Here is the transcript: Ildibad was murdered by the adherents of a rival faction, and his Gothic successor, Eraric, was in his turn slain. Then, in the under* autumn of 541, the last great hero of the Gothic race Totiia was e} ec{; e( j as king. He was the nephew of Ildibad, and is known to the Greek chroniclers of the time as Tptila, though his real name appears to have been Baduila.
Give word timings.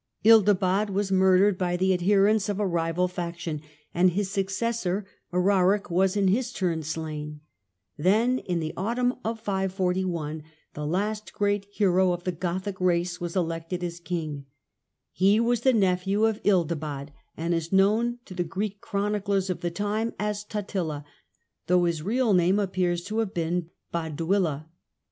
Ildibad 0.25 0.89
was 0.89 1.11
murdered 1.11 1.59
by 1.59 1.77
the 1.77 1.93
adherents 1.93 2.49
of 2.49 2.59
a 2.59 2.65
rival 2.65 3.07
faction, 3.07 3.61
and 3.93 4.09
his 4.09 4.29
Gothic 4.29 4.33
successor, 4.49 5.05
Eraric, 5.31 5.91
was 5.91 6.17
in 6.17 6.27
his 6.27 6.51
turn 6.51 6.81
slain. 6.81 7.41
Then, 7.99 8.39
in 8.39 8.59
the 8.59 8.73
under* 8.75 8.99
autumn 8.99 9.13
of 9.23 9.39
541, 9.41 10.41
the 10.73 10.87
last 10.87 11.33
great 11.33 11.65
hero 11.69 12.13
of 12.13 12.23
the 12.23 12.31
Gothic 12.31 12.81
race 12.81 13.19
Totiia 13.19 13.21
was 13.21 13.37
e} 13.37 13.39
ec{; 13.41 13.43
e( 13.73 13.77
j 13.77 13.85
as 13.85 13.99
king. 13.99 14.45
He 15.11 15.39
was 15.39 15.61
the 15.61 15.71
nephew 15.71 16.25
of 16.25 16.41
Ildibad, 16.41 17.09
and 17.37 17.53
is 17.53 17.71
known 17.71 18.17
to 18.25 18.33
the 18.33 18.43
Greek 18.43 18.81
chroniclers 18.81 19.51
of 19.51 19.61
the 19.61 19.69
time 19.69 20.15
as 20.17 20.43
Tptila, 20.43 21.05
though 21.67 21.83
his 21.85 22.01
real 22.01 22.33
name 22.33 22.57
appears 22.57 23.03
to 23.03 23.19
have 23.19 23.35
been 23.35 23.69
Baduila. 23.93 24.65